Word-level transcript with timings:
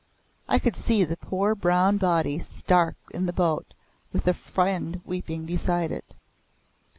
I 0.49 0.57
could 0.57 0.75
see 0.75 1.03
the 1.03 1.15
poor 1.15 1.53
brown 1.53 1.97
body 1.99 2.39
stark 2.39 2.95
in 3.11 3.27
the 3.27 3.31
boat 3.33 3.75
with 4.11 4.27
a 4.27 4.33
friend 4.33 4.99
weeping 5.05 5.45
beside 5.45 5.91
it. 5.91 6.15